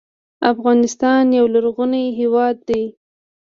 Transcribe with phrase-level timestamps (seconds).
[0.51, 2.83] افغانستان یو لرغونی هیواد دی.